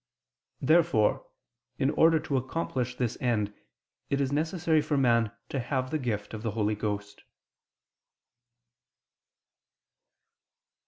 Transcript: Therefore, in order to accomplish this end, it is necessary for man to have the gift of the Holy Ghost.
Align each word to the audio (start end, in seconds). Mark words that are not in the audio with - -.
Therefore, 0.61 1.27
in 1.77 1.91
order 1.91 2.19
to 2.21 2.35
accomplish 2.35 2.95
this 2.95 3.19
end, 3.21 3.53
it 4.09 4.19
is 4.19 4.31
necessary 4.33 4.81
for 4.81 4.97
man 4.97 5.31
to 5.49 5.59
have 5.59 5.91
the 5.91 5.99
gift 5.99 6.33
of 6.33 6.41
the 6.41 6.49
Holy 6.57 6.73
Ghost. 6.73 7.21